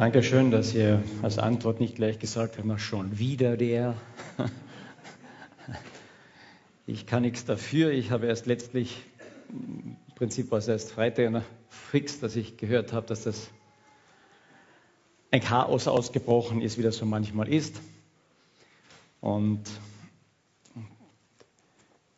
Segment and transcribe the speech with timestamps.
[0.00, 3.94] Dankeschön, dass ihr als Antwort nicht gleich gesagt habt, schon wieder der.
[6.86, 7.90] Ich kann nichts dafür.
[7.90, 8.96] Ich habe erst letztlich,
[9.50, 13.50] im Prinzip war es erst Freitag fix, dass ich gehört habe, dass das
[15.32, 17.78] ein Chaos ausgebrochen ist, wie das so manchmal ist.
[19.20, 19.64] Und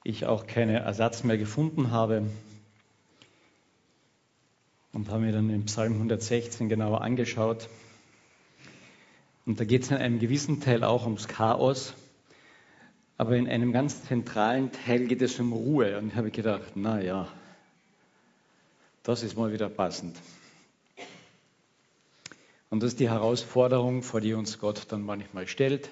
[0.05, 2.23] ich auch keinen Ersatz mehr gefunden habe.
[4.93, 7.69] Und habe mir dann den Psalm 116 genauer angeschaut.
[9.47, 11.95] Und da geht es in einem gewissen Teil auch ums Chaos.
[13.17, 15.99] Aber in einem ganz zentralen Teil geht es um Ruhe.
[15.99, 17.29] Und ich habe gedacht, na ja,
[19.03, 20.17] das ist mal wieder passend.
[22.71, 25.91] Und das ist die Herausforderung, vor die uns Gott dann manchmal stellt,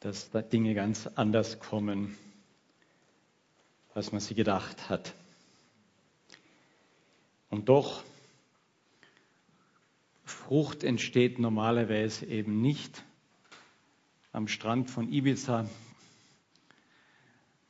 [0.00, 2.16] dass da Dinge ganz anders kommen,
[3.94, 5.12] als man sie gedacht hat.
[7.52, 8.02] Und doch,
[10.24, 13.04] Frucht entsteht normalerweise eben nicht
[14.32, 15.68] am Strand von Ibiza,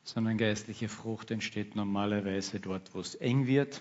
[0.04, 3.80] sondern geistliche Frucht entsteht normalerweise dort, wo es eng wird,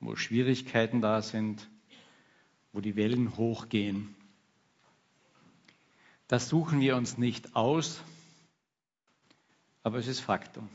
[0.00, 1.68] wo Schwierigkeiten da sind,
[2.72, 4.16] wo die Wellen hochgehen.
[6.28, 8.00] Das suchen wir uns nicht aus,
[9.82, 10.70] aber es ist Faktum.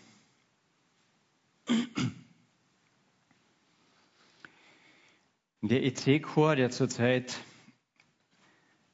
[5.63, 7.39] Der EC-Chor, der zurzeit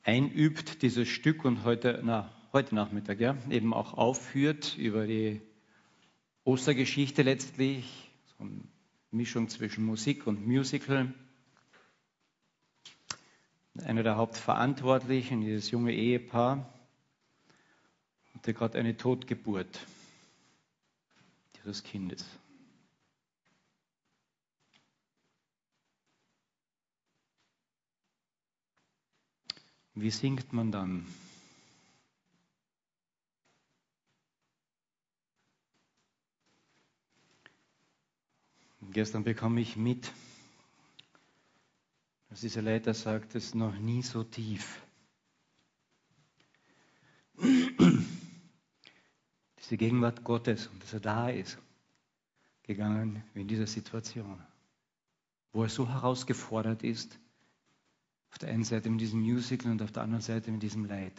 [0.03, 5.41] einübt, dieses Stück und heute, na, heute Nachmittag ja, eben auch aufführt über die
[6.43, 8.63] Ostergeschichte letztlich, so eine
[9.11, 11.13] Mischung zwischen Musik und Musical.
[13.85, 16.67] Einer der Hauptverantwortlichen, dieses junge Ehepaar,
[18.33, 19.79] hatte gerade eine Totgeburt
[21.63, 22.25] ihres Kindes.
[29.99, 31.07] Wie singt man dann?
[38.91, 40.13] Gestern bekam ich mit,
[42.29, 44.83] dass dieser Leiter sagt, es noch nie so tief.
[49.57, 51.57] Diese Gegenwart Gottes und dass er da ist,
[52.61, 54.45] gegangen wie in dieser Situation,
[55.53, 57.19] wo er so herausgefordert ist,
[58.31, 61.13] auf der einen Seite mit diesem Musical und auf der anderen Seite mit diesem Leid.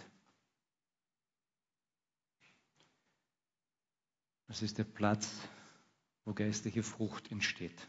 [4.46, 5.30] Das ist der Platz,
[6.24, 7.88] wo geistliche Frucht entsteht.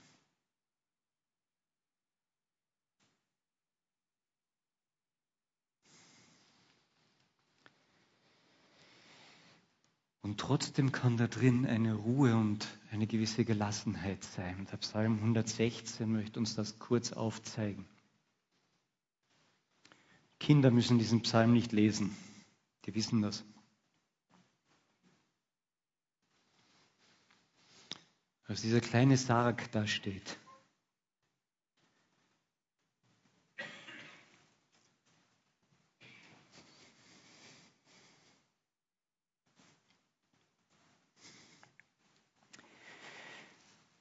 [10.22, 14.68] Und trotzdem kann da drin eine Ruhe und eine gewisse Gelassenheit sein.
[14.72, 17.86] Der Psalm 116 möchte uns das kurz aufzeigen.
[20.50, 22.18] Kinder müssen diesen Psalm nicht lesen.
[22.86, 23.46] Die wissen das.
[28.48, 30.40] Als dieser kleine Sarg da steht.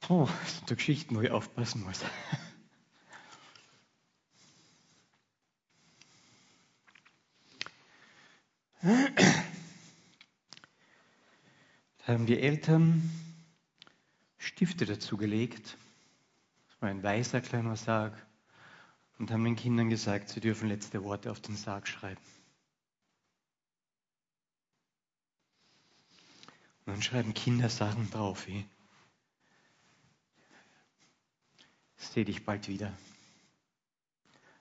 [0.07, 2.03] Oh, das sind Geschichten, wo ich aufpassen muss.
[12.01, 13.09] haben die Eltern
[14.37, 15.77] Stifte dazu gelegt.
[16.67, 18.13] Das war ein weißer kleiner Sarg.
[19.17, 22.21] Und haben den Kindern gesagt, sie dürfen letzte Worte auf den Sarg schreiben.
[26.85, 28.65] Und dann schreiben Kinder Sachen drauf wie,
[31.97, 32.97] sehe dich bald wieder.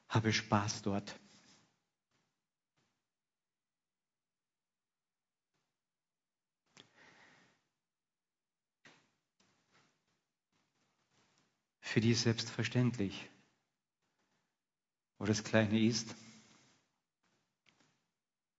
[0.08, 1.14] Habe Spaß dort.
[11.98, 13.28] Für die selbstverständlich,
[15.18, 16.14] wo das Kleine ist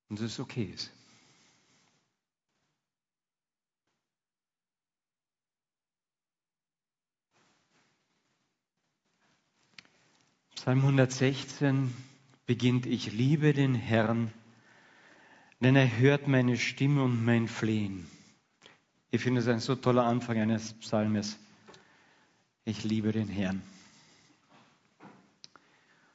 [0.09, 0.91] und es okay ist.
[10.55, 11.93] Psalm 116
[12.45, 14.33] beginnt, ich liebe den Herrn,
[15.61, 18.05] denn er hört meine Stimme und mein Flehen.
[19.11, 21.39] Ich finde es ein so toller Anfang eines Psalmes.
[22.69, 23.63] Ich liebe den Herrn.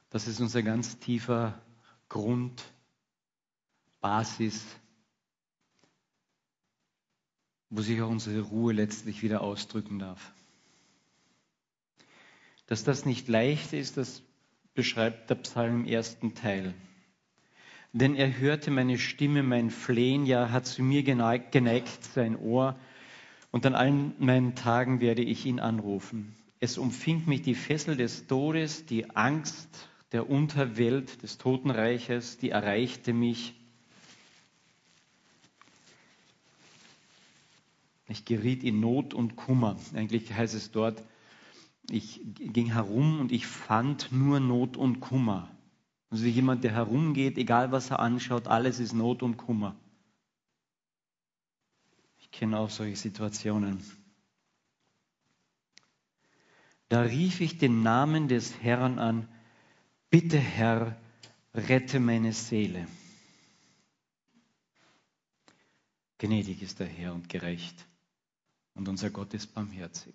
[0.09, 1.61] Das ist unser ganz tiefer
[2.07, 2.63] Grund,
[3.99, 4.65] Basis,
[7.69, 10.31] wo sich auch unsere Ruhe letztlich wieder ausdrücken darf.
[12.67, 14.23] Dass das nicht leicht ist, das
[14.75, 16.73] beschreibt der Psalm im ersten Teil.
[17.91, 22.79] Denn er hörte meine Stimme, mein Flehen, ja, hat zu mir geneigt, geneigt sein Ohr,
[23.51, 26.33] und an allen meinen Tagen werde ich ihn anrufen.
[26.65, 33.13] Es umfing mich die Fessel des Todes, die Angst der Unterwelt, des Totenreiches, die erreichte
[33.13, 33.53] mich.
[38.07, 39.77] Ich geriet in Not und Kummer.
[39.93, 41.03] Eigentlich heißt es dort,
[41.91, 45.51] ich ging herum und ich fand nur Not und Kummer.
[46.09, 49.75] Also jemand, der herumgeht, egal was er anschaut, alles ist Not und Kummer.
[52.17, 53.83] Ich kenne auch solche Situationen.
[56.89, 59.27] Da rief ich den Namen des Herrn an,
[60.09, 60.95] bitte Herr,
[61.53, 62.87] rette meine Seele.
[66.17, 67.85] Gnädig ist der Herr und gerecht,
[68.75, 70.13] und unser Gott ist barmherzig.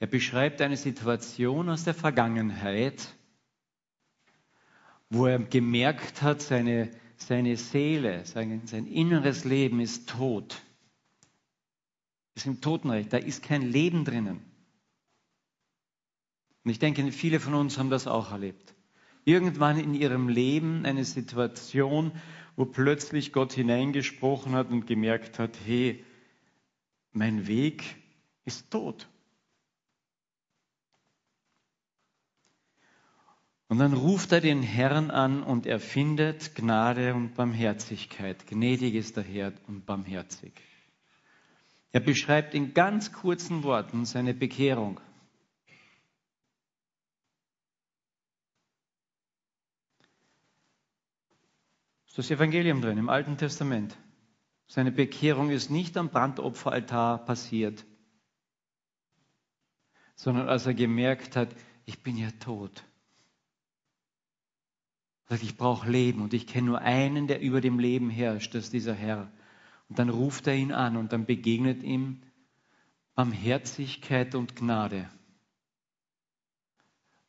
[0.00, 3.14] Er beschreibt eine Situation aus der Vergangenheit,
[5.10, 10.62] wo er gemerkt hat, seine, seine Seele, sein, sein inneres Leben ist tot.
[12.34, 14.40] Ist im Totenreich, da ist kein Leben drinnen.
[16.68, 18.74] Und ich denke, viele von uns haben das auch erlebt.
[19.24, 22.12] Irgendwann in ihrem Leben eine Situation,
[22.56, 26.04] wo plötzlich Gott hineingesprochen hat und gemerkt hat, hey,
[27.12, 27.96] mein Weg
[28.44, 29.08] ist tot.
[33.68, 38.46] Und dann ruft er den Herrn an und er findet Gnade und Barmherzigkeit.
[38.46, 40.52] Gnädig ist der Herr und barmherzig.
[41.92, 45.00] Er beschreibt in ganz kurzen Worten seine Bekehrung.
[52.18, 53.96] Das Evangelium drin, im Alten Testament.
[54.66, 57.86] Seine Bekehrung ist nicht am Brandopferaltar passiert,
[60.16, 61.54] sondern als er gemerkt hat,
[61.84, 62.82] ich bin ja tot.
[65.28, 68.64] Sagt, ich brauche Leben und ich kenne nur einen, der über dem Leben herrscht, das
[68.64, 69.30] ist dieser Herr.
[69.88, 72.20] Und dann ruft er ihn an und dann begegnet ihm
[73.14, 75.08] Barmherzigkeit und Gnade.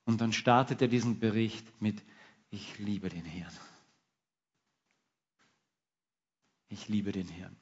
[0.06, 2.01] Und dann startet er diesen Bericht mit,
[2.50, 3.53] ich liebe den Herrn.
[6.69, 7.56] Ich liebe den Herrn.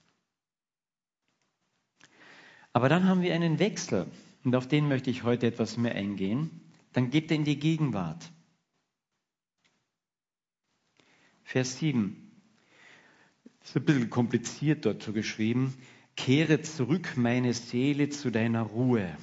[2.73, 4.05] Aber dann haben wir einen Wechsel
[4.43, 6.61] und auf den möchte ich heute etwas mehr eingehen.
[6.93, 8.31] Dann geht er in die Gegenwart.
[11.43, 12.31] Vers 7.
[13.59, 15.73] Das ist ein bisschen kompliziert dort so geschrieben.
[16.15, 19.17] Kehre zurück, meine Seele, zu deiner Ruhe.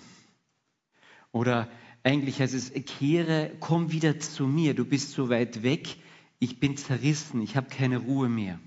[1.33, 1.71] Oder
[2.03, 4.75] eigentlich heißt es, kehre, komm wieder zu mir.
[4.75, 5.97] Du bist so weit weg.
[6.39, 7.43] Ich bin zerrissen.
[7.43, 8.59] Ich habe keine Ruhe mehr.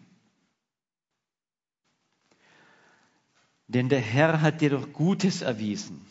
[3.68, 6.06] Denn der Herr hat dir doch Gutes erwiesen.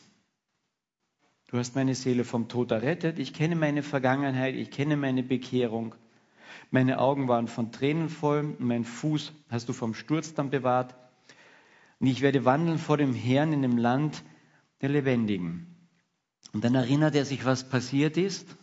[1.49, 3.19] Du hast meine Seele vom Tod errettet.
[3.19, 4.55] Ich kenne meine Vergangenheit.
[4.55, 5.94] Ich kenne meine Bekehrung.
[6.70, 10.94] Meine Augen waren von Tränen voll, mein Fuß hast du vom Sturz dann bewahrt.
[12.00, 14.23] Und ich werde wandeln vor dem Herrn in dem Land
[14.81, 15.67] der Lebendigen.
[16.52, 18.56] Und dann erinnert er sich, was passiert ist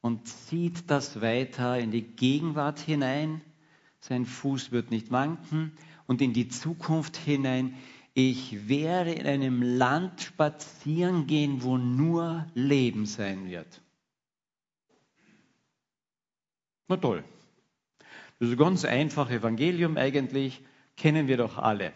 [0.00, 3.40] und zieht das weiter in die Gegenwart hinein.
[4.00, 5.72] Sein Fuß wird nicht wanken
[6.06, 7.74] und in die Zukunft hinein.
[8.14, 13.80] Ich werde in einem Land spazieren gehen, wo nur Leben sein wird.
[16.88, 17.24] Na toll.
[18.38, 20.62] Das ist ein ganz einfaches Evangelium eigentlich,
[20.96, 21.92] kennen wir doch alle.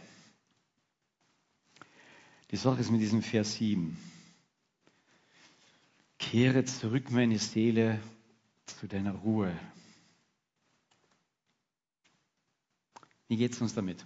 [2.51, 3.97] Die Sache ist mit diesem Vers 7.
[6.19, 8.01] Kehre zurück, meine Seele,
[8.67, 9.55] zu deiner Ruhe.
[13.29, 14.05] Wie geht es uns damit?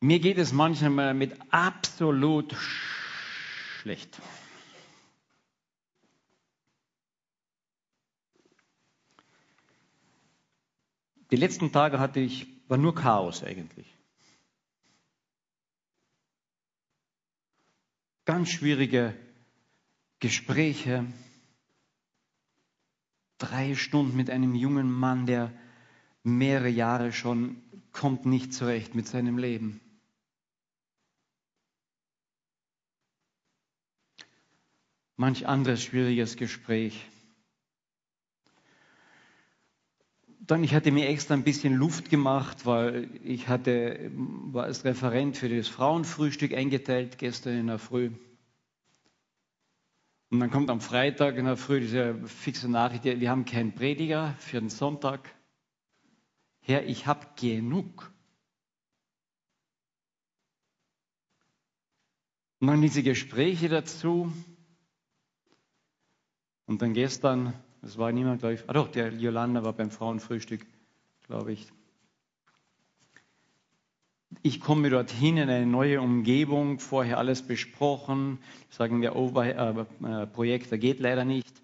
[0.00, 4.20] Mir geht es manchmal mit absolut schlecht.
[11.30, 13.86] Die letzten Tage hatte ich, war nur Chaos eigentlich.
[18.24, 19.16] Ganz schwierige
[20.20, 21.06] Gespräche.
[23.44, 25.52] Drei Stunden mit einem jungen Mann, der
[26.22, 27.56] mehrere Jahre schon
[27.92, 29.82] kommt nicht zurecht mit seinem Leben.
[35.16, 37.06] Manch anderes schwieriges Gespräch.
[40.40, 45.36] Dann, ich hatte mir extra ein bisschen Luft gemacht, weil ich hatte, war als Referent
[45.36, 48.10] für das Frauenfrühstück eingeteilt gestern in der Früh.
[50.34, 54.34] Und dann kommt am Freitag in der Früh diese fixe Nachricht, wir haben keinen Prediger
[54.40, 55.32] für den Sonntag.
[56.58, 58.12] Herr, ich habe genug.
[62.58, 64.32] Und dann diese Gespräche dazu.
[66.66, 70.66] Und dann gestern, das war niemand, glaube ich, ah doch, der Jolanda war beim Frauenfrühstück,
[71.28, 71.70] glaube ich.
[74.46, 80.26] Ich komme dorthin in eine neue Umgebung, vorher alles besprochen, sagen wir, Over, äh, äh,
[80.26, 81.62] Projektor geht leider nicht.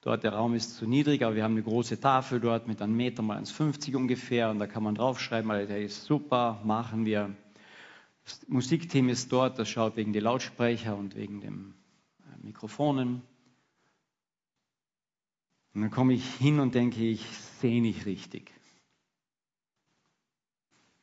[0.00, 2.96] Dort der Raum ist zu niedrig, aber wir haben eine große Tafel dort mit einem
[2.96, 7.34] Meter mal 1,50 ungefähr und da kann man draufschreiben, weil der ist super, machen wir.
[8.22, 11.74] Das Musikteam ist dort, das schaut wegen der Lautsprecher und wegen den
[12.20, 13.22] äh, Mikrofonen.
[15.74, 17.26] Und dann komme ich hin und denke, ich
[17.60, 18.52] sehe nicht richtig.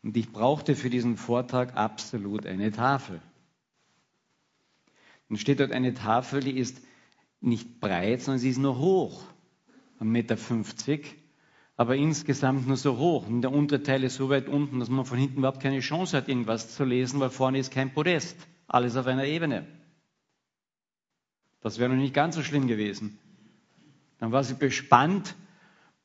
[0.07, 3.19] Und ich brauchte für diesen Vortrag absolut eine Tafel.
[5.27, 6.81] Dann steht dort eine Tafel, die ist
[7.41, 9.21] nicht breit, sondern sie ist nur hoch.
[9.99, 10.37] 1,50 Meter.
[11.75, 13.27] Aber insgesamt nur so hoch.
[13.27, 16.29] Und der Unterteil ist so weit unten, dass man von hinten überhaupt keine Chance hat,
[16.29, 18.37] irgendwas zu lesen, weil vorne ist kein Podest.
[18.65, 19.67] Alles auf einer Ebene.
[21.59, 23.19] Das wäre noch nicht ganz so schlimm gewesen.
[24.19, 25.35] Dann war sie bespannt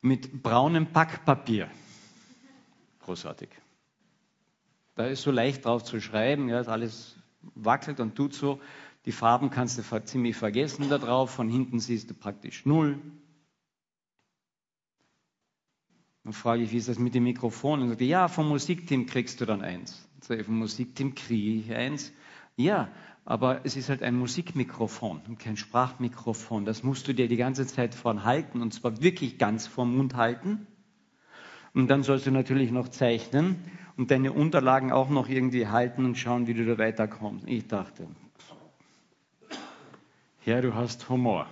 [0.01, 1.71] mit braunem Packpapier.
[2.99, 3.62] Großartig.
[4.95, 7.15] Da ist so leicht drauf zu schreiben, ja, alles
[7.55, 8.59] wackelt und tut so.
[9.05, 11.31] Die Farben kannst du ziemlich vergessen da drauf.
[11.31, 12.99] Von hinten siehst du praktisch null.
[16.23, 17.81] Dann frage ich, wie ist das mit dem Mikrofon?
[17.81, 20.07] Und sagte, ja, vom Musikteam kriegst du dann eins.
[20.21, 22.13] So, vom Musikteam kriege ich eins.
[22.55, 22.89] Ja,
[23.25, 26.65] aber es ist halt ein Musikmikrofon und kein Sprachmikrofon.
[26.65, 30.15] Das musst du dir die ganze Zeit vorn halten und zwar wirklich ganz vorm Mund
[30.15, 30.67] halten.
[31.73, 33.55] Und dann sollst du natürlich noch zeichnen
[33.97, 37.47] und deine Unterlagen auch noch irgendwie halten und schauen, wie du da weiterkommst.
[37.47, 38.07] Ich dachte,
[40.45, 41.47] ja, du hast Humor.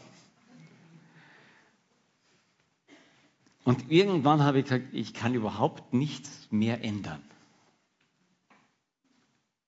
[3.63, 7.21] Und irgendwann habe ich gesagt, ich kann überhaupt nichts mehr ändern.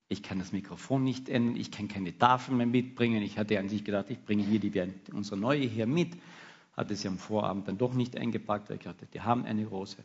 [0.08, 3.22] Ich kann das Mikrofon nicht ändern, ich kann keine Tafel mehr mitbringen.
[3.22, 4.72] Ich hatte an sich gedacht, ich bringe hier die,
[5.12, 6.16] unsere neue hier mit.
[6.76, 10.02] Hatte sie am Vorabend dann doch nicht eingepackt, weil ich dachte, die haben eine große.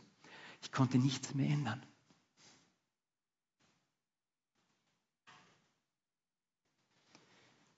[0.62, 1.82] Ich konnte nichts mehr ändern.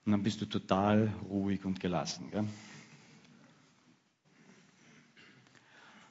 [0.04, 2.30] Und dann bist du total ruhig und gelassen.
[2.30, 2.46] Gell?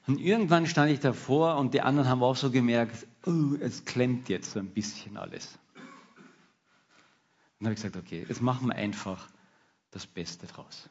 [0.07, 4.29] Und irgendwann stand ich davor und die anderen haben auch so gemerkt, oh, es klemmt
[4.29, 5.60] jetzt so ein bisschen alles.
[7.60, 9.29] Und dann habe ich gesagt, okay, jetzt machen wir einfach
[9.91, 10.89] das Beste draus.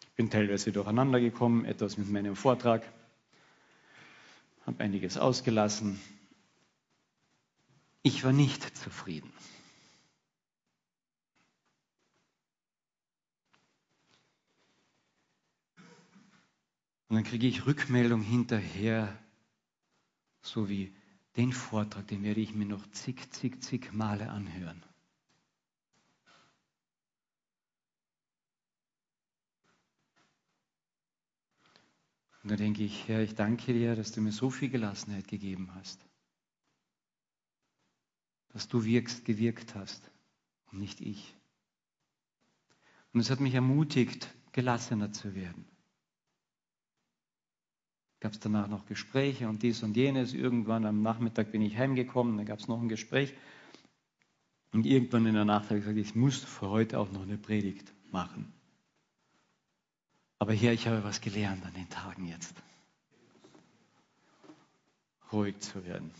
[0.00, 2.82] Ich bin teilweise durcheinander gekommen, etwas mit meinem Vortrag,
[4.66, 5.98] habe einiges ausgelassen,
[8.02, 9.32] ich war nicht zufrieden.
[17.08, 19.16] Und dann kriege ich Rückmeldung hinterher,
[20.40, 20.94] so wie
[21.36, 24.82] den Vortrag, den werde ich mir noch zig, zig, zig Male anhören.
[32.42, 35.72] Und da denke ich, Herr, ich danke dir, dass du mir so viel Gelassenheit gegeben
[35.74, 36.04] hast
[38.52, 40.10] dass du wirkst, gewirkt hast
[40.70, 41.34] und nicht ich.
[43.12, 45.64] Und es hat mich ermutigt, gelassener zu werden.
[48.20, 50.32] Gab es danach noch Gespräche und dies und jenes.
[50.32, 53.34] Irgendwann am Nachmittag bin ich heimgekommen, dann gab es noch ein Gespräch.
[54.72, 57.36] Und irgendwann in der Nacht habe ich gesagt, ich muss für heute auch noch eine
[57.36, 58.52] Predigt machen.
[60.38, 62.54] Aber hier, ich habe was gelernt an den Tagen jetzt.
[65.30, 66.10] Ruhig zu werden.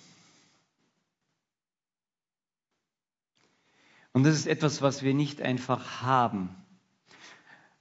[4.12, 6.54] Und das ist etwas, was wir nicht einfach haben.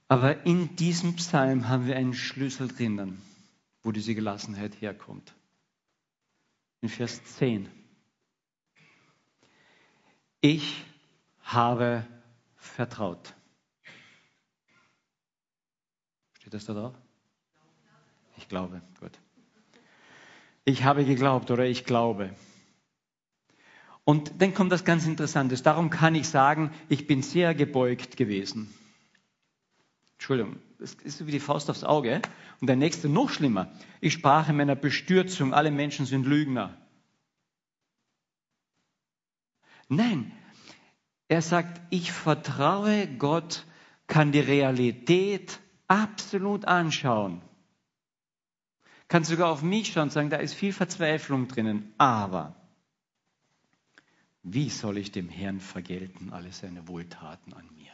[0.08, 3.20] Aber in diesem Psalm haben wir einen Schlüssel drinnen,
[3.82, 5.34] wo diese Gelassenheit herkommt.
[6.80, 7.68] In Vers 10.
[10.40, 10.84] Ich
[11.42, 12.06] habe
[12.56, 13.34] vertraut.
[16.40, 16.94] Steht das da drauf?
[18.36, 19.18] Ich glaube, gut.
[20.64, 22.34] Ich habe geglaubt oder ich glaube.
[24.04, 25.54] Und dann kommt das ganz Interessante.
[25.62, 28.72] Darum kann ich sagen, ich bin sehr gebeugt gewesen.
[30.14, 32.20] Entschuldigung, das ist so wie die Faust aufs Auge.
[32.60, 33.72] Und der nächste noch schlimmer.
[34.00, 36.76] Ich sprach in meiner Bestürzung, alle Menschen sind Lügner.
[39.88, 40.32] Nein,
[41.28, 43.66] er sagt, ich vertraue Gott,
[44.06, 47.42] kann die Realität absolut anschauen.
[49.08, 51.92] Kann sogar auf mich schauen und sagen, da ist viel Verzweiflung drinnen.
[51.98, 52.61] Aber
[54.42, 57.92] wie soll ich dem Herrn vergelten alle seine Wohltaten an mir?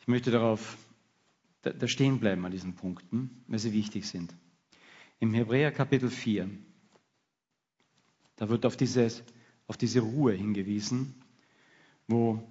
[0.00, 0.76] Ich möchte darauf
[1.62, 4.34] da, stehen bleiben an diesen Punkten, weil sie wichtig sind.
[5.18, 6.48] Im Hebräer Kapitel 4,
[8.36, 9.22] da wird auf, dieses,
[9.66, 11.14] auf diese Ruhe hingewiesen,
[12.08, 12.42] wo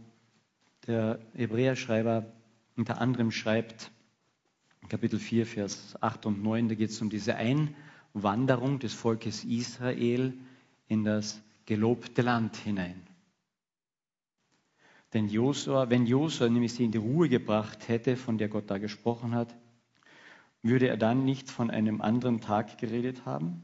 [0.85, 2.31] der Hebräerschreiber
[2.75, 3.91] unter anderem schreibt,
[4.87, 7.35] Kapitel 4, Vers 8 und 9, da geht es um diese
[8.13, 10.33] Einwanderung des Volkes Israel
[10.87, 13.01] in das gelobte Land hinein.
[15.13, 18.77] Denn Josua, wenn Josua nämlich sie in die Ruhe gebracht hätte, von der Gott da
[18.77, 19.55] gesprochen hat,
[20.61, 23.63] würde er dann nicht von einem anderen Tag geredet haben?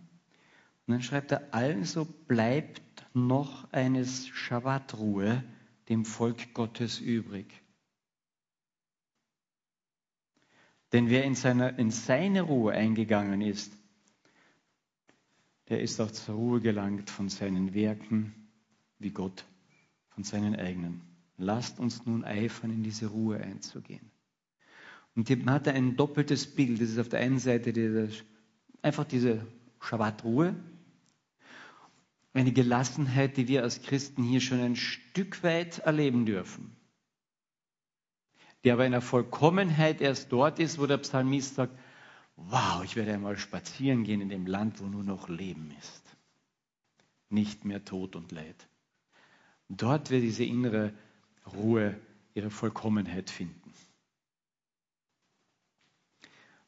[0.87, 5.43] Und dann schreibt er, also bleibt noch eines Schabbatruhe
[5.89, 7.47] dem Volk Gottes übrig.
[10.93, 13.73] Denn wer in, seiner, in seine Ruhe eingegangen ist,
[15.69, 18.33] der ist auch zur Ruhe gelangt von seinen Werken,
[18.99, 19.45] wie Gott
[20.09, 21.01] von seinen eigenen.
[21.37, 24.11] Lasst uns nun eifern, in diese Ruhe einzugehen.
[25.15, 26.81] Und man hat da ein doppeltes Bild.
[26.81, 28.09] Das ist auf der einen Seite diese,
[28.81, 29.45] einfach diese
[29.79, 30.55] Schabbatruhe,
[32.33, 36.75] eine Gelassenheit, die wir als Christen hier schon ein Stück weit erleben dürfen.
[38.63, 41.77] Die aber in der Vollkommenheit erst dort ist, wo der Psalmist sagt,
[42.35, 46.03] wow, ich werde einmal spazieren gehen in dem Land, wo nur noch Leben ist.
[47.29, 48.67] Nicht mehr Tod und Leid.
[49.69, 50.93] Dort wird diese innere
[51.55, 51.99] Ruhe
[52.33, 53.73] ihre Vollkommenheit finden.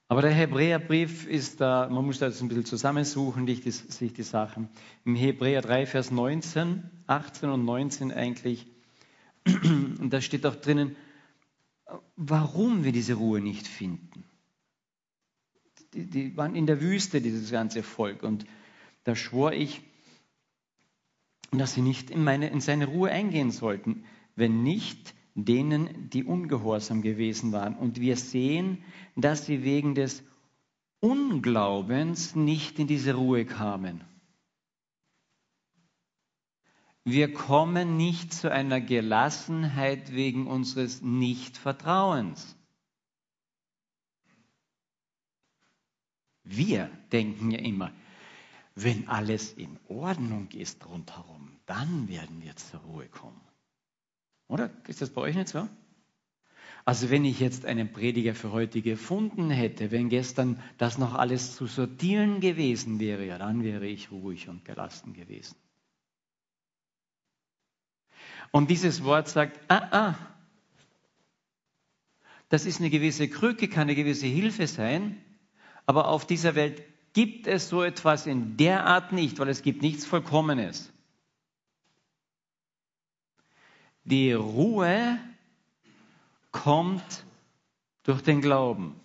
[0.09, 4.69] Aber der Hebräerbrief ist da, man muss das ein bisschen zusammensuchen, sich die Sachen.
[5.03, 8.67] Im Hebräer 3, Vers 19, 18 und 19 eigentlich,
[9.45, 10.95] und da steht auch drinnen,
[12.15, 14.24] warum wir diese Ruhe nicht finden.
[15.94, 18.46] Die, die waren in der Wüste, dieses ganze Volk, und
[19.03, 19.82] da schwor ich,
[21.51, 24.03] dass sie nicht in, meine, in seine Ruhe eingehen sollten
[24.38, 27.75] wenn nicht denen, die ungehorsam gewesen waren.
[27.75, 28.84] Und wir sehen,
[29.15, 30.24] dass sie wegen des
[31.00, 34.03] Unglaubens nicht in diese Ruhe kamen.
[37.04, 42.57] Wir kommen nicht zu einer Gelassenheit wegen unseres Nichtvertrauens.
[46.49, 47.91] Wir denken ja immer,
[48.75, 53.41] wenn alles in Ordnung ist rundherum, dann werden wir zur Ruhe kommen.
[54.47, 54.69] Oder?
[54.88, 55.67] Ist das bei euch nicht so?
[56.86, 61.55] Also wenn ich jetzt einen Prediger für heute gefunden hätte, wenn gestern das noch alles
[61.55, 65.57] zu sortieren gewesen wäre, ja, dann wäre ich ruhig und gelassen gewesen.
[68.51, 70.15] Und dieses Wort sagt, ah, ah,
[72.47, 75.21] das ist eine gewisse Krücke, kann eine gewisse Hilfe sein,
[75.88, 79.82] aber auf dieser Welt gibt es so etwas in der Art nicht, weil es gibt
[79.82, 80.91] nichts Vollkommenes.
[84.04, 85.17] Die Ruhe
[86.52, 87.26] kommt
[88.04, 89.00] durch den Glauben.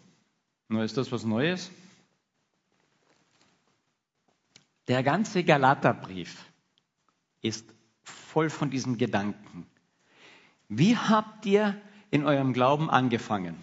[0.69, 1.71] Nur ist das was Neues?
[4.89, 6.45] Der ganze Galaterbrief
[7.41, 7.65] ist
[8.03, 9.67] voll von diesem Gedanken.
[10.69, 13.57] Wie habt ihr in eurem Glauben angefangen?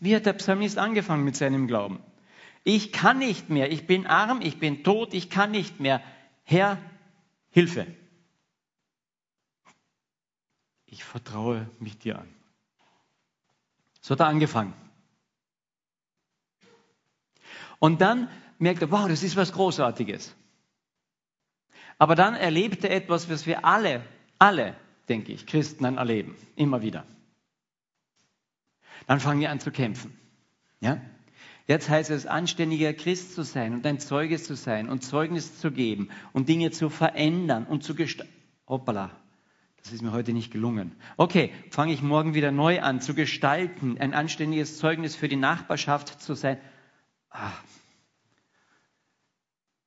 [0.00, 2.00] Wie hat der Psalmist angefangen mit seinem Glauben?
[2.64, 6.02] Ich kann nicht mehr, ich bin arm, ich bin tot, ich kann nicht mehr.
[6.44, 6.78] Herr,
[7.50, 7.86] Hilfe
[10.88, 12.34] ich vertraue mich dir an.
[14.00, 14.74] So hat er angefangen.
[17.78, 20.34] Und dann merkt er, wow, das ist was Großartiges.
[21.98, 24.04] Aber dann erlebt er etwas, was wir alle,
[24.38, 24.76] alle,
[25.08, 26.36] denke ich, Christen dann erleben.
[26.56, 27.04] Immer wieder.
[29.08, 30.12] Dann fangen wir an zu kämpfen.
[30.80, 31.00] Ja?
[31.66, 35.72] Jetzt heißt es, anständiger Christ zu sein und ein Zeuge zu sein und Zeugnis zu
[35.72, 38.30] geben und Dinge zu verändern und zu gestalten.
[38.66, 39.10] Hoppala,
[39.82, 40.94] das ist mir heute nicht gelungen.
[41.16, 46.20] Okay, fange ich morgen wieder neu an zu gestalten, ein anständiges Zeugnis für die Nachbarschaft
[46.20, 46.58] zu sein.
[47.30, 47.52] Ah.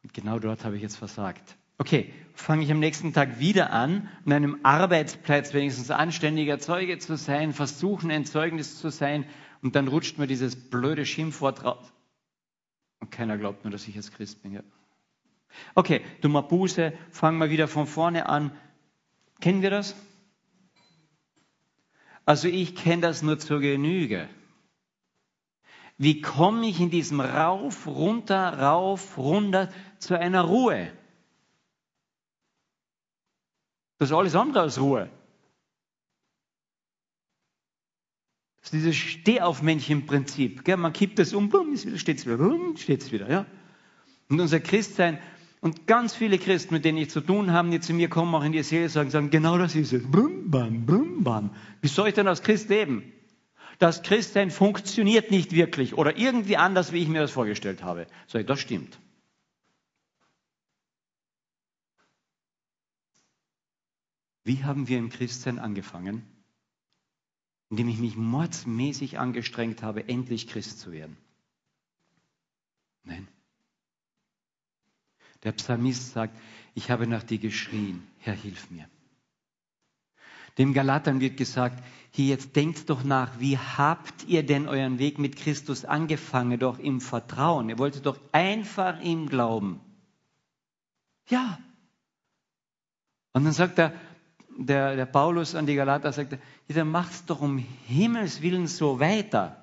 [0.02, 1.58] Und genau dort habe ich jetzt versagt.
[1.82, 7.18] Okay, fange ich am nächsten Tag wieder an, an einem Arbeitsplatz wenigstens anständiger Zeuge zu
[7.18, 9.26] sein, versuchen ein Zeugnis zu sein
[9.64, 11.92] und dann rutscht mir dieses blöde Schimpfwort raus.
[13.00, 14.54] Und keiner glaubt nur, dass ich jetzt Christ bin.
[14.54, 14.62] Ja.
[15.74, 18.52] Okay, du mal Buße, fang mal wieder von vorne an,
[19.40, 19.96] Kennen wir das?
[22.26, 24.30] Also ich kenne das nur zur Genüge.
[25.98, 30.92] Wie komme ich in diesem Rauf, runter, rauf, runter zu einer Ruhe?
[34.02, 35.12] Das ist alles andere als Ruhe.
[38.60, 40.68] Das ist dieses Stehaufmännchen-Prinzip.
[40.76, 41.52] Man kippt das um,
[41.98, 43.30] steht es wieder, steht es wieder.
[43.30, 43.46] Ja?
[44.28, 45.20] Und unser Christsein
[45.60, 48.44] und ganz viele Christen, mit denen ich zu tun habe, die zu mir kommen, auch
[48.44, 50.02] in die Seele sagen, sagen, genau das ist es.
[50.02, 51.52] Brum, bam, brum, bam.
[51.82, 53.14] Wie soll ich denn als Christ leben?
[53.78, 58.08] das Christsein funktioniert nicht wirklich oder irgendwie anders, wie ich mir das vorgestellt habe.
[58.26, 59.00] Sag ich, das stimmt.
[64.44, 66.24] Wie haben wir im Christsein angefangen?
[67.70, 71.16] Indem ich mich mordsmäßig angestrengt habe, endlich Christ zu werden.
[73.04, 73.28] Nein.
[75.44, 76.38] Der Psalmist sagt,
[76.76, 78.88] ich habe nach dir geschrien, Herr, hilf mir.
[80.58, 85.18] Dem Galatern wird gesagt, hier jetzt denkt doch nach, wie habt ihr denn euren Weg
[85.18, 86.60] mit Christus angefangen?
[86.60, 87.70] Doch im Vertrauen.
[87.70, 89.80] Ihr wolltet doch einfach ihm glauben.
[91.30, 91.58] Ja.
[93.32, 93.94] Und dann sagt er,
[94.66, 98.68] der, der Paulus an die Galater, sagt er, ja, dann macht's doch um Himmels Willen
[98.68, 99.58] so weiter.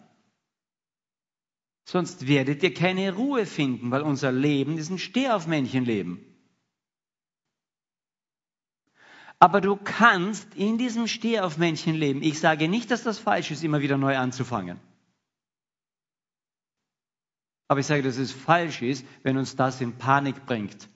[1.84, 6.24] Sonst werdet ihr keine Ruhe finden, weil unser Leben ist ein Stehaufmännchenleben.
[9.38, 13.96] Aber du kannst in diesem Stehaufmännchenleben, ich sage nicht, dass das falsch ist, immer wieder
[13.96, 14.80] neu anzufangen.
[17.68, 20.88] Aber ich sage, dass es falsch ist, wenn uns das in Panik bringt.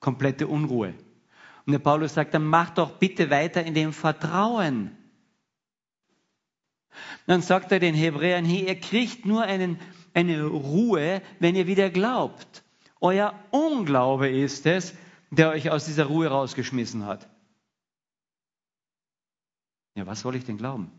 [0.00, 0.94] Komplette Unruhe.
[1.66, 4.96] Und der Paulus sagt, dann mach doch bitte weiter in dem Vertrauen.
[7.26, 9.78] Dann sagt er den Hebräern, hey, ihr kriegt nur einen
[10.16, 12.64] eine Ruhe, wenn ihr wieder glaubt.
[13.00, 14.94] Euer Unglaube ist es,
[15.30, 17.28] der euch aus dieser Ruhe rausgeschmissen hat.
[19.94, 20.90] Ja, was soll ich denn glauben?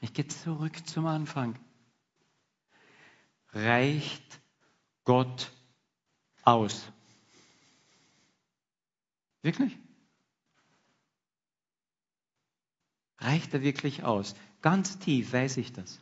[0.00, 1.56] Ich gehe zurück zum Anfang.
[3.52, 4.40] Reicht
[5.04, 5.52] Gott
[6.42, 6.90] aus?
[9.46, 9.78] Wirklich?
[13.18, 14.34] Reicht er wirklich aus?
[14.60, 16.00] Ganz tief weiß ich das.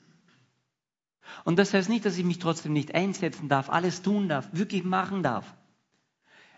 [1.44, 4.83] Und das heißt nicht, dass ich mich trotzdem nicht einsetzen darf, alles tun darf, wirklich
[4.83, 5.54] machen darf.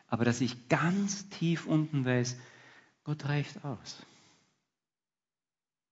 [0.07, 2.37] Aber dass ich ganz tief unten weiß,
[3.03, 4.07] Gott reicht aus.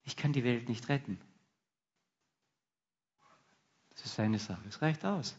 [0.05, 1.21] Ich kann die Welt nicht retten.
[3.91, 4.63] Das ist seine Sache.
[4.69, 5.35] Es reicht aus.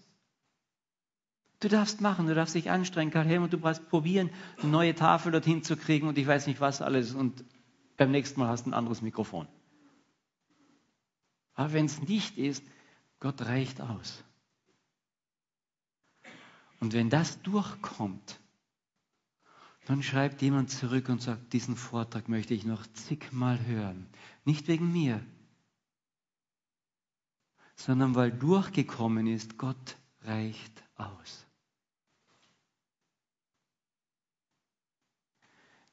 [1.66, 4.30] Du darfst machen, du darfst dich anstrengen, Karl Helmut, du brauchst probieren,
[4.62, 7.44] eine neue Tafel dorthin zu kriegen und ich weiß nicht was alles und
[7.98, 9.48] beim nächsten Mal hast du ein anderes Mikrofon.
[11.56, 12.64] Aber wenn es nicht ist,
[13.20, 14.24] Gott reicht aus.
[16.82, 18.40] Und wenn das durchkommt,
[19.88, 24.06] dann schreibt jemand zurück und sagt, diesen Vortrag möchte ich noch zigmal hören.
[24.44, 25.20] Nicht wegen mir,
[27.76, 31.45] sondern weil durchgekommen ist, Gott reicht aus.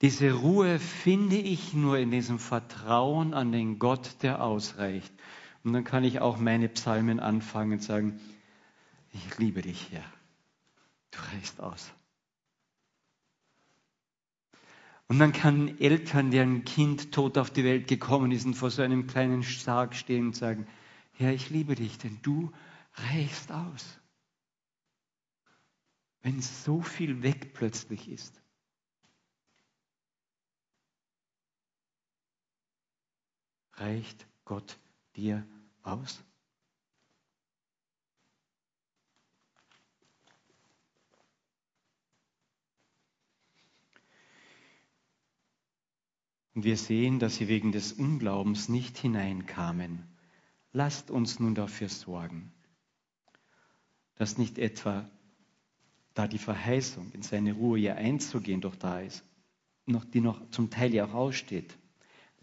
[0.02, 5.12] Diese Ruhe finde ich nur in diesem Vertrauen an den Gott, der ausreicht.
[5.62, 8.20] Und dann kann ich auch meine Psalmen anfangen und sagen,
[9.12, 10.04] ich liebe dich, Herr.
[11.12, 11.92] Du reichst aus.
[15.06, 18.82] Und dann kann Eltern, deren Kind tot auf die Welt gekommen ist und vor so
[18.82, 20.66] einem kleinen Sarg stehen und sagen,
[21.12, 22.50] Herr, ich liebe dich, denn du
[22.94, 24.00] reichst aus.
[26.22, 28.41] Wenn so viel weg plötzlich ist.
[33.82, 34.78] Reicht Gott
[35.16, 35.44] dir
[35.82, 36.22] aus?
[46.54, 50.06] Und wir sehen, dass sie wegen des Unglaubens nicht hineinkamen.
[50.72, 52.52] Lasst uns nun dafür sorgen,
[54.14, 55.10] dass nicht etwa,
[56.14, 59.24] da die Verheißung, in seine Ruhe ja einzugehen, doch da ist,
[59.86, 61.76] noch, die noch zum Teil ja auch aussteht,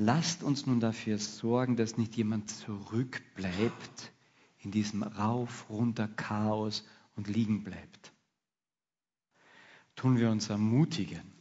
[0.01, 4.13] Lasst uns nun dafür sorgen, dass nicht jemand zurückbleibt
[4.59, 8.13] in diesem Rauf, runter Chaos und liegen bleibt.
[9.97, 11.33] Tun wir uns ermutigen.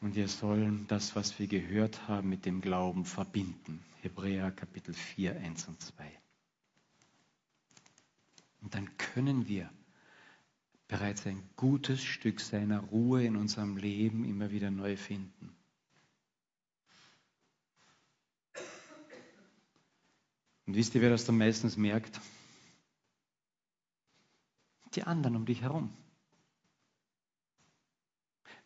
[0.00, 3.82] Und wir sollen das, was wir gehört haben, mit dem Glauben verbinden.
[4.02, 6.20] Hebräer Kapitel 4, 1 und 2.
[8.60, 9.68] Und dann können wir
[10.88, 15.54] bereits ein gutes Stück seiner Ruhe in unserem Leben immer wieder neu finden.
[20.66, 22.20] Und wisst ihr, wer das dann meistens merkt?
[24.94, 25.90] Die anderen um dich herum.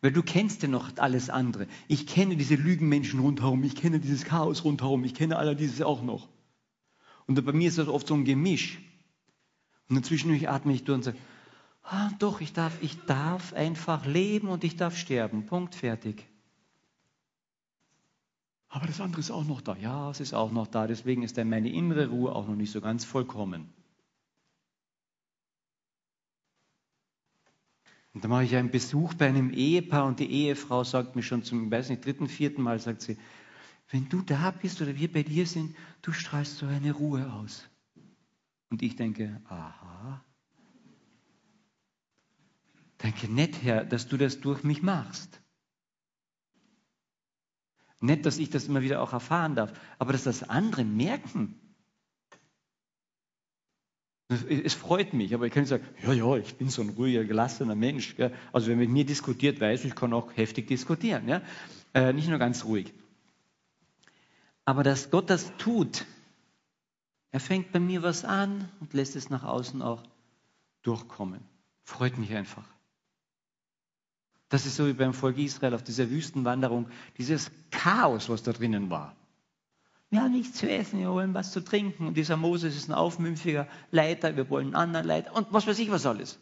[0.01, 1.67] Weil du kennst ja noch alles andere.
[1.87, 6.01] Ich kenne diese Lügenmenschen rundherum, ich kenne dieses Chaos rundherum, ich kenne all dieses auch
[6.01, 6.27] noch.
[7.25, 8.79] Und bei mir ist das oft so ein Gemisch.
[9.87, 11.17] Und dazwischen atme ich durch und sage,
[11.83, 15.45] ah, doch, ich darf, ich darf einfach leben und ich darf sterben.
[15.45, 16.27] Punkt, fertig.
[18.69, 19.75] Aber das andere ist auch noch da.
[19.75, 20.87] Ja, es ist auch noch da.
[20.87, 23.69] Deswegen ist dann meine innere Ruhe auch noch nicht so ganz vollkommen.
[28.13, 31.43] Und da mache ich einen Besuch bei einem Ehepaar und die Ehefrau sagt mir schon
[31.43, 33.17] zum, weiß nicht, dritten, vierten Mal, sagt sie,
[33.89, 37.67] wenn du da bist oder wir bei dir sind, du strahlst so eine Ruhe aus.
[38.69, 40.23] Und ich denke, aha.
[43.03, 45.41] Danke nett, Herr, dass du das durch mich machst.
[47.99, 51.59] Nett, dass ich das immer wieder auch erfahren darf, aber dass das andere merken.
[54.29, 57.25] Es freut mich, aber ich kann nicht sagen, ja, ja, ich bin so ein ruhiger,
[57.25, 58.15] gelassener Mensch.
[58.15, 58.33] Gell?
[58.53, 61.27] Also wer mit mir diskutiert, weiß, ich kann auch heftig diskutieren.
[61.27, 61.41] Ja?
[61.93, 62.93] Äh, nicht nur ganz ruhig.
[64.63, 66.05] Aber dass Gott das tut,
[67.31, 70.03] er fängt bei mir was an und lässt es nach außen auch
[70.83, 71.41] durchkommen.
[71.83, 72.72] Freut mich einfach.
[74.53, 76.87] Das ist so wie beim Volk Israel auf dieser Wüstenwanderung,
[77.17, 79.15] dieses Chaos, was da drinnen war.
[80.11, 82.05] Wir haben nichts zu essen, wir wollen was zu trinken.
[82.05, 85.79] Und dieser Moses ist ein aufmümpfiger Leiter, wir wollen einen anderen Leiter und was weiß
[85.79, 86.37] ich was alles.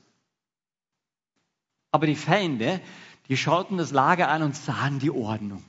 [1.92, 2.82] Aber die Feinde,
[3.30, 5.64] die schauten das Lager an und sahen die Ordnung.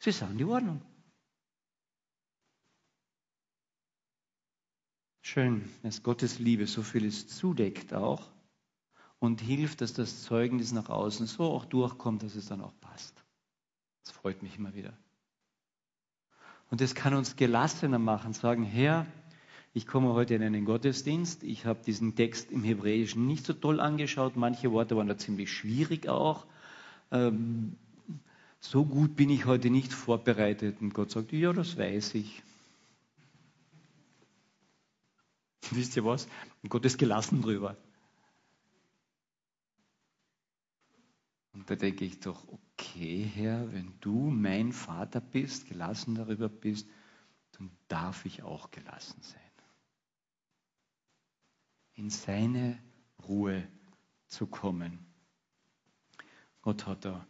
[0.00, 0.82] Sie sahen die Ordnung.
[5.20, 8.32] Schön, dass Gottes Liebe so vieles zudeckt auch
[9.22, 13.14] und hilft, dass das Zeugnis nach außen so auch durchkommt, dass es dann auch passt.
[14.02, 14.94] Das freut mich immer wieder.
[16.72, 19.06] Und das kann uns gelassener machen, sagen, Herr,
[19.74, 23.78] ich komme heute in einen Gottesdienst, ich habe diesen Text im Hebräischen nicht so toll
[23.78, 26.44] angeschaut, manche Worte waren da ziemlich schwierig auch.
[27.12, 27.76] Ähm,
[28.58, 30.80] so gut bin ich heute nicht vorbereitet.
[30.80, 32.42] Und Gott sagt, ja, das weiß ich.
[35.70, 36.26] Wisst ihr was?
[36.64, 37.76] Und Gott ist gelassen drüber.
[41.52, 46.88] Und da denke ich doch, okay, Herr, wenn du mein Vater bist, gelassen darüber bist,
[47.52, 49.40] dann darf ich auch gelassen sein.
[51.94, 52.78] In seine
[53.28, 53.68] Ruhe
[54.28, 54.98] zu kommen.
[56.62, 57.26] Gott hat da,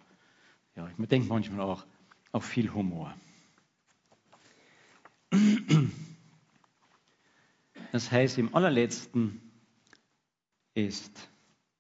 [0.77, 1.85] ja, ich denke manchmal auch,
[2.31, 3.15] auch viel Humor.
[7.91, 9.41] Das heißt, im allerletzten
[10.75, 11.29] ist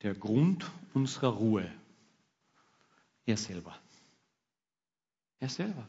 [0.02, 1.70] der Grund unserer Ruhe
[3.27, 3.79] er selber.
[5.41, 5.89] Er selber.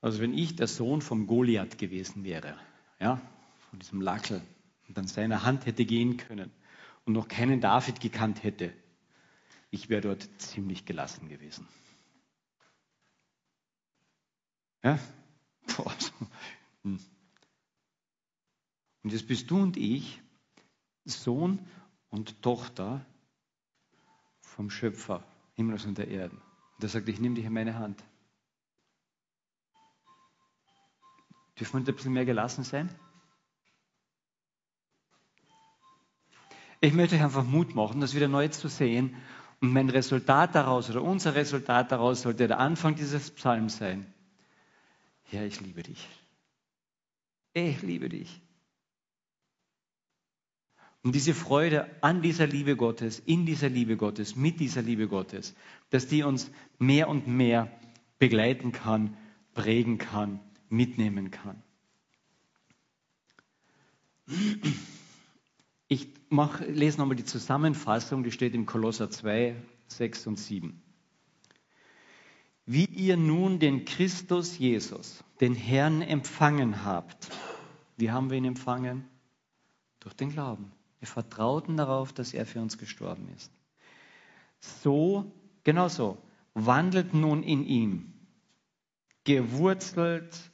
[0.00, 2.58] Also wenn ich der Sohn vom Goliath gewesen wäre,
[2.98, 3.20] ja,
[3.70, 4.42] von diesem Lackel,
[4.88, 6.50] und an seiner Hand hätte gehen können
[7.06, 8.74] und noch keinen David gekannt hätte,
[9.70, 11.66] ich wäre dort ziemlich gelassen gewesen.
[14.82, 14.98] Ja?
[16.84, 16.98] Hm.
[19.04, 20.20] Und jetzt bist du und ich
[21.04, 21.64] Sohn
[22.12, 23.04] und Tochter
[24.40, 26.36] vom Schöpfer Himmels und der Erden.
[26.76, 28.04] Und er sagt, ich nehme dich in meine Hand.
[31.58, 32.94] Dürfen wir ein bisschen mehr gelassen sein?
[36.80, 39.16] Ich möchte euch einfach Mut machen, das wieder neu zu sehen.
[39.60, 44.12] Und mein Resultat daraus oder unser Resultat daraus sollte der Anfang dieses Psalms sein.
[45.24, 46.08] Herr, ich liebe dich.
[47.54, 48.42] Ich liebe dich.
[51.02, 55.54] Und diese Freude an dieser Liebe Gottes, in dieser Liebe Gottes, mit dieser Liebe Gottes,
[55.90, 57.70] dass die uns mehr und mehr
[58.18, 59.16] begleiten kann,
[59.52, 60.38] prägen kann,
[60.68, 61.60] mitnehmen kann.
[65.88, 69.56] Ich mach, lese nochmal die Zusammenfassung, die steht im Kolosser 2,
[69.88, 70.80] 6 und 7.
[72.64, 77.28] Wie ihr nun den Christus Jesus, den Herrn, empfangen habt.
[77.96, 79.04] Wie haben wir ihn empfangen?
[79.98, 80.72] Durch den Glauben.
[81.02, 83.50] Wir vertrauten darauf, dass er für uns gestorben ist.
[84.60, 85.32] So,
[85.64, 86.16] genau so,
[86.54, 88.12] wandelt nun in ihm,
[89.24, 90.52] gewurzelt,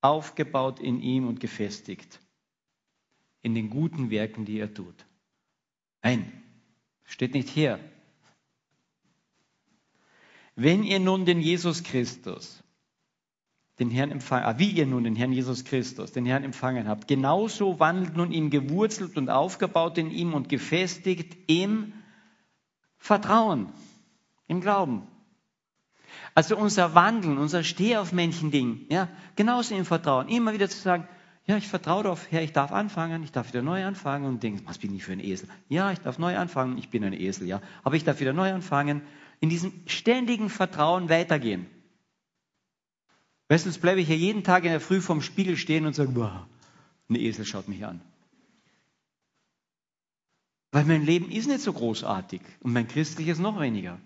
[0.00, 2.20] aufgebaut in ihm und gefestigt
[3.42, 5.04] in den guten Werken, die er tut.
[6.00, 6.44] Ein,
[7.02, 7.80] steht nicht hier.
[10.54, 12.62] Wenn ihr nun den Jesus Christus,
[13.78, 17.06] den Herrn empfangen, ah, wie ihr nun den Herrn Jesus Christus, den Herrn empfangen habt,
[17.06, 21.92] genauso wandelt nun ihm gewurzelt und aufgebaut in ihm und gefestigt im
[22.96, 23.68] Vertrauen,
[24.48, 25.06] im Glauben.
[26.34, 30.28] Also unser Wandeln, unser Steh auf Männchen-Ding, ja, genauso im Vertrauen.
[30.28, 31.06] Immer wieder zu sagen,
[31.46, 34.62] ja, ich vertraue darauf, Herr, ich darf anfangen, ich darf wieder neu anfangen und denke,
[34.66, 35.48] was bin ich für ein Esel?
[35.68, 38.52] Ja, ich darf neu anfangen, ich bin ein Esel, ja, aber ich darf wieder neu
[38.52, 39.02] anfangen.
[39.40, 41.66] In diesem ständigen Vertrauen weitergehen.
[43.48, 46.46] Weißt bleibe ich hier jeden Tag in der Früh vorm Spiegel stehen und sage, boah,
[47.08, 48.00] ein Esel schaut mich an.
[50.70, 53.98] Weil mein Leben ist nicht so großartig und mein christliches noch weniger.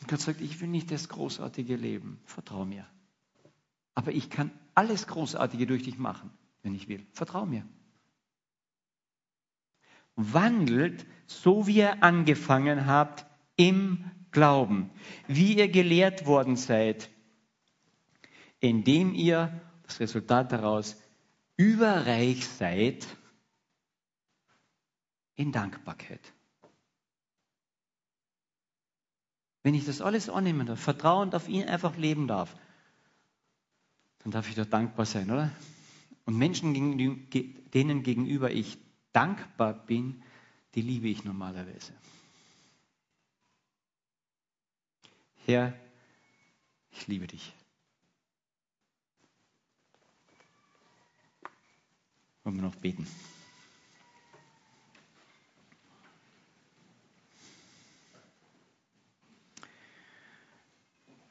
[0.00, 2.20] Und Gott sagt, ich will nicht das großartige Leben.
[2.24, 2.84] Vertrau mir.
[3.94, 6.30] Aber ich kann alles Großartige durch dich machen,
[6.62, 7.06] wenn ich will.
[7.12, 7.64] Vertrau mir.
[10.16, 14.90] Wandelt, so wie ihr angefangen habt, im Glauben,
[15.28, 17.10] wie ihr gelehrt worden seid,
[18.60, 20.96] indem ihr, das Resultat daraus,
[21.56, 23.06] überreich seid
[25.36, 26.32] in Dankbarkeit.
[29.62, 32.56] Wenn ich das alles annehmen darf, vertrauend auf ihn einfach leben darf,
[34.20, 35.50] dann darf ich doch dankbar sein, oder?
[36.24, 38.78] Und Menschen, denen gegenüber ich
[39.12, 40.22] dankbar bin,
[40.74, 41.92] die liebe ich normalerweise.
[45.44, 45.74] Herr,
[46.92, 47.52] ich liebe dich.
[52.44, 53.06] Wollen wir noch beten?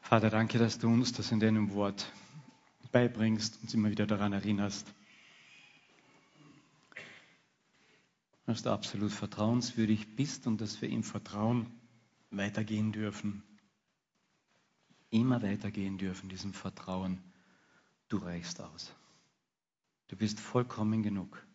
[0.01, 2.11] Vater, danke, dass du uns das in deinem Wort
[2.91, 4.85] beibringst, uns immer wieder daran erinnerst,
[8.45, 11.71] dass du absolut vertrauenswürdig bist und dass wir im Vertrauen
[12.29, 13.41] weitergehen dürfen.
[15.11, 17.21] Immer weitergehen dürfen, diesem Vertrauen.
[18.07, 18.93] Du reichst aus.
[20.07, 21.45] Du bist vollkommen genug.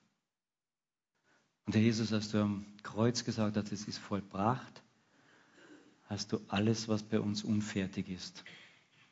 [1.66, 4.82] Und Herr Jesus, als du am Kreuz gesagt hast, es ist vollbracht,
[6.04, 8.44] hast du alles, was bei uns unfertig ist,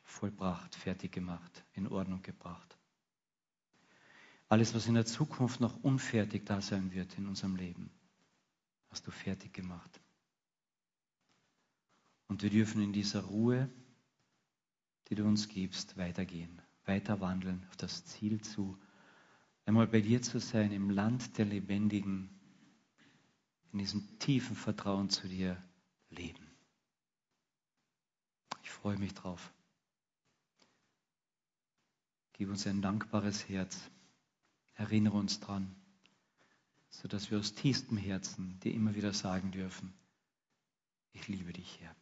[0.03, 2.77] vollbracht, fertig gemacht, in Ordnung gebracht.
[4.47, 7.89] Alles, was in der Zukunft noch unfertig da sein wird in unserem Leben,
[8.89, 9.99] hast du fertig gemacht.
[12.27, 13.69] Und wir dürfen in dieser Ruhe,
[15.09, 18.77] die du uns gibst, weitergehen, weiter wandeln auf das Ziel zu,
[19.65, 22.29] einmal bei dir zu sein, im Land der Lebendigen,
[23.71, 25.61] in diesem tiefen Vertrauen zu dir
[26.09, 26.45] leben.
[28.63, 29.51] Ich freue mich drauf.
[32.33, 33.89] Gib uns ein dankbares Herz.
[34.73, 35.73] Erinnere uns dran,
[36.89, 39.93] sodass wir aus tiefstem Herzen dir immer wieder sagen dürfen,
[41.13, 41.95] ich liebe dich, Herr.